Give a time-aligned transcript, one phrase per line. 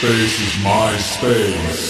[0.00, 1.89] space is my space.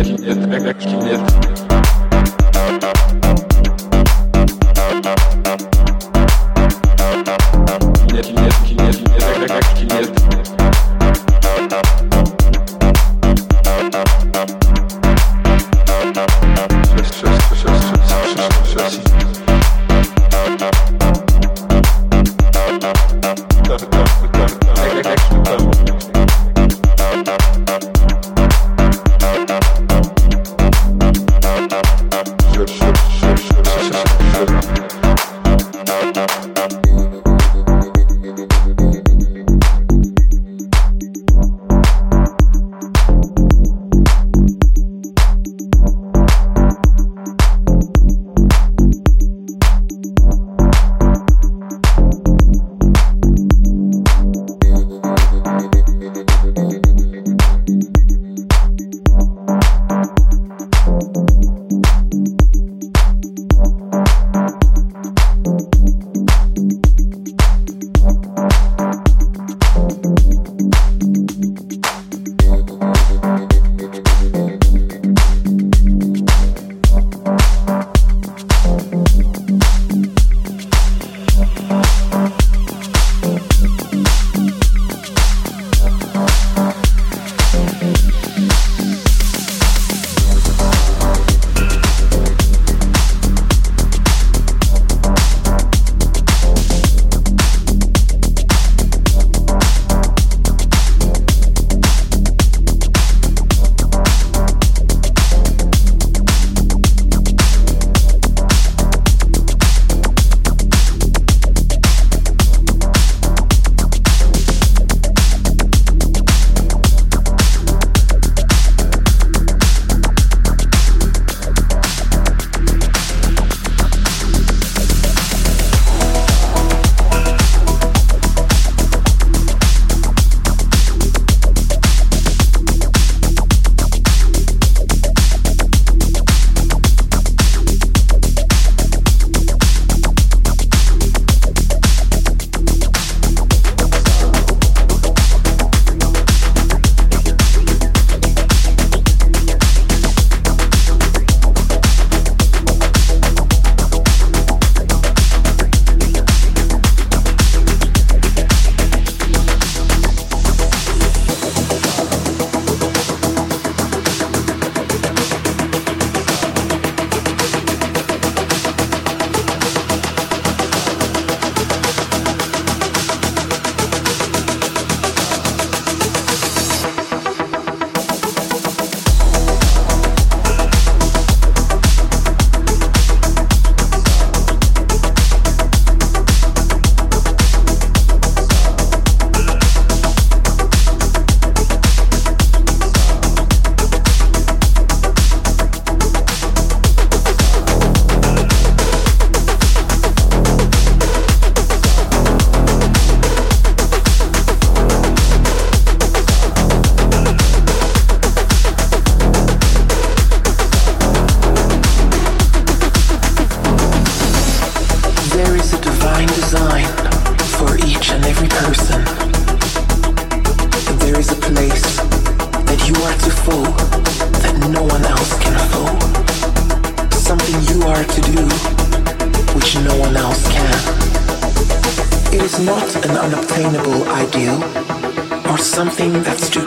[0.00, 1.69] Net, Net, Net, Net.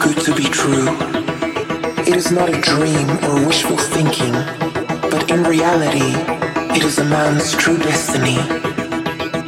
[0.04, 0.88] Good to be true.
[2.06, 4.34] It is not a dream or wishful thinking,
[5.10, 6.12] but in reality,
[6.76, 8.36] it is a man's true destiny,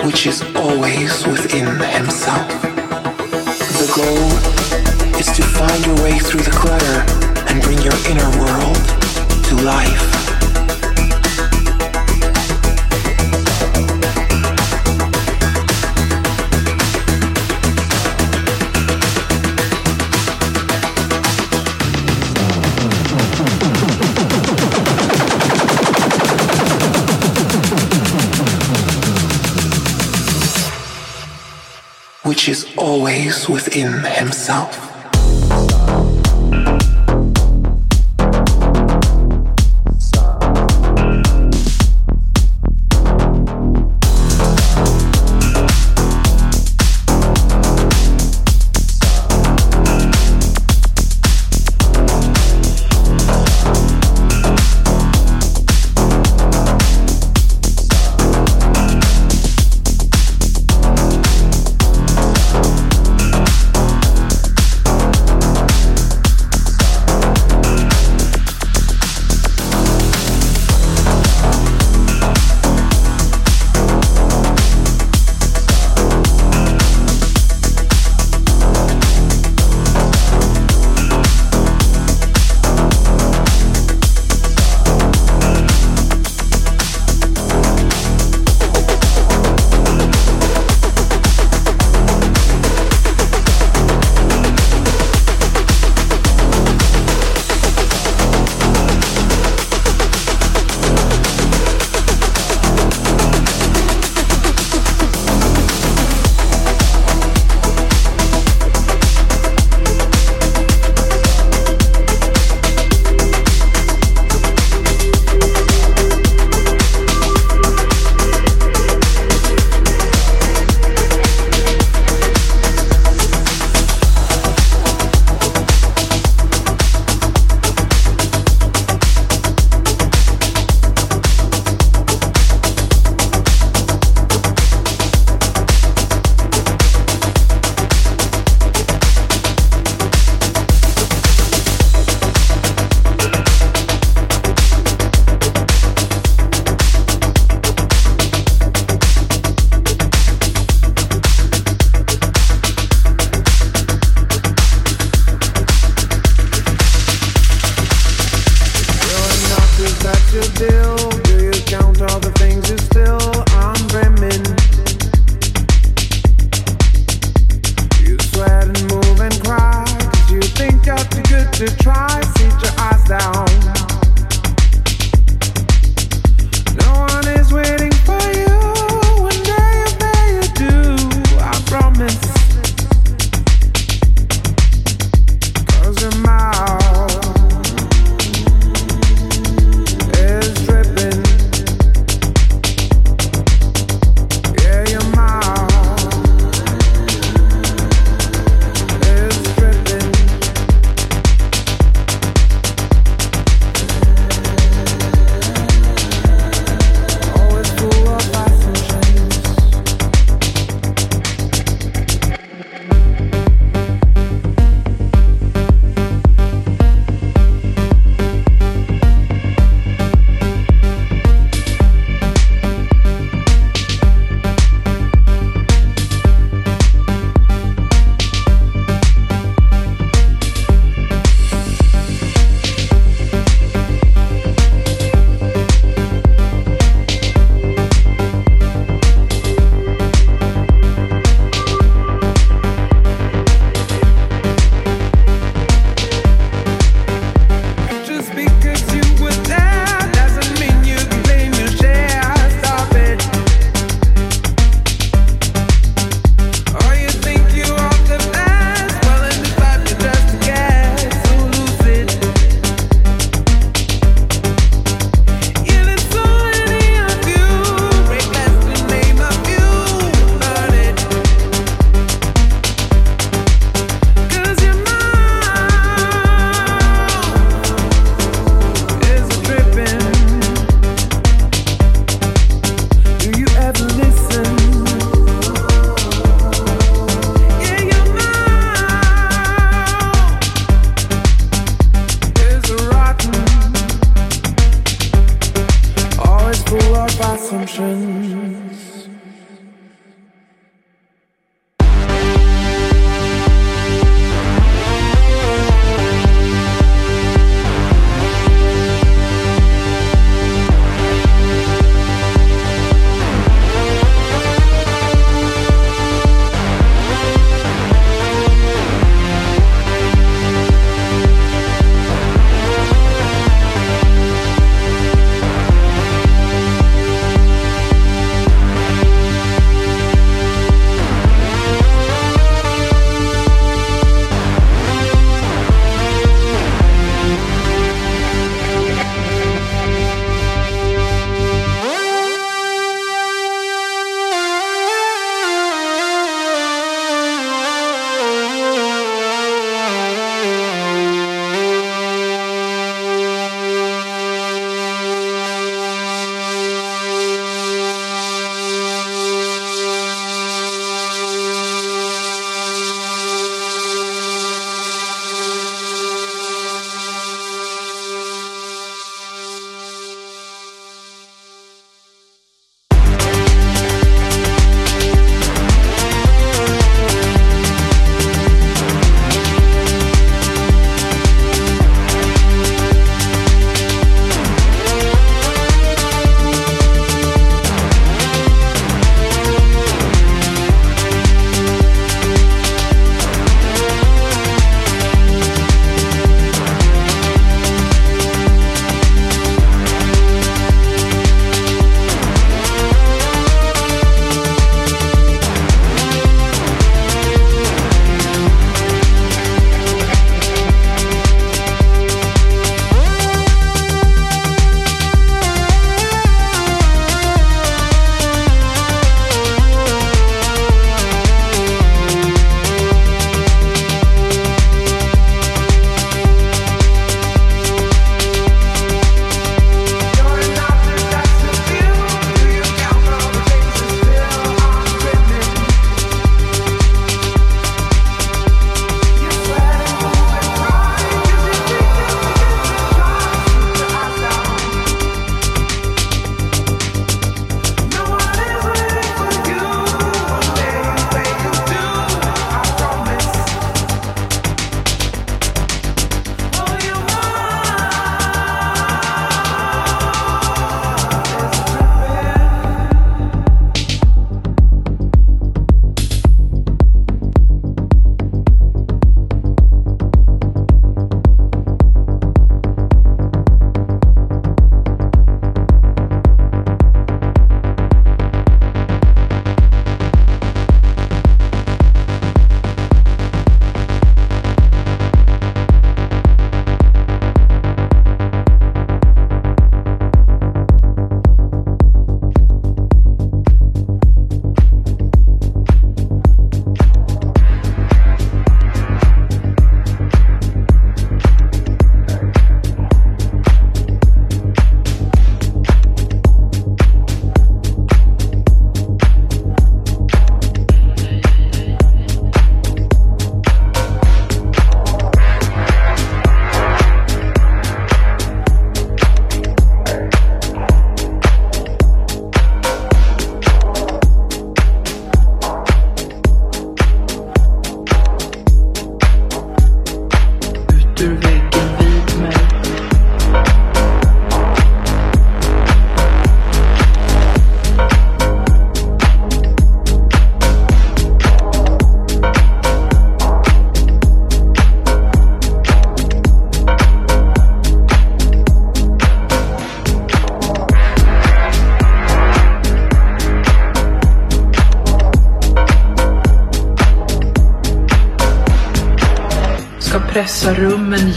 [0.06, 1.66] which is always within
[1.98, 2.48] himself.
[3.82, 7.04] The goal is to find your way through the clutter
[7.52, 8.78] and bring your inner world
[9.48, 10.25] to life.
[32.48, 34.95] Is always within himself.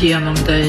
[0.01, 0.68] Rummen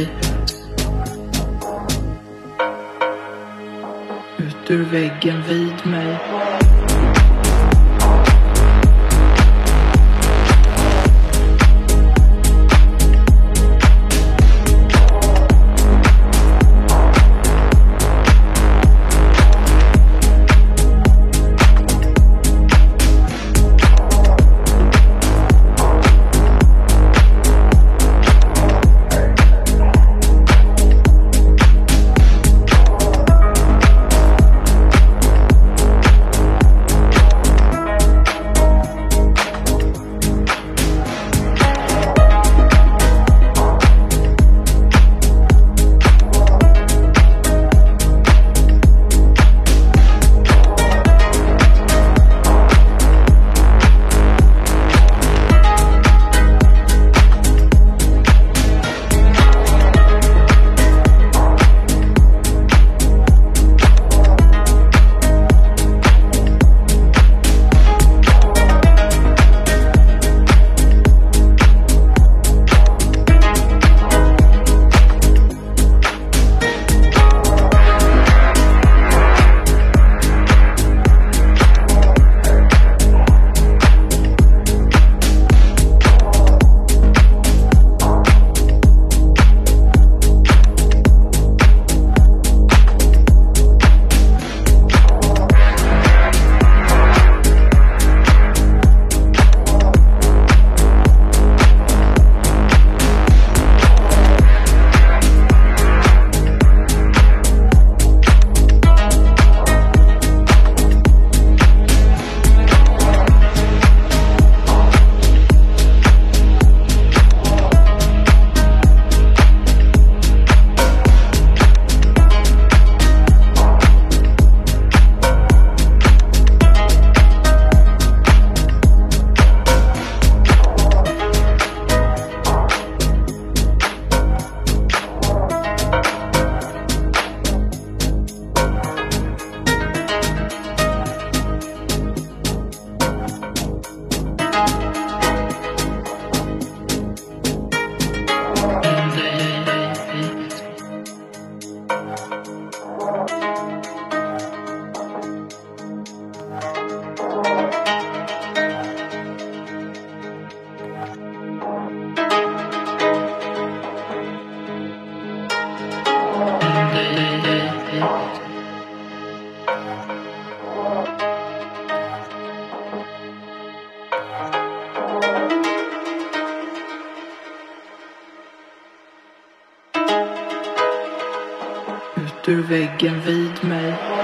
[182.70, 184.19] väggen vid mig.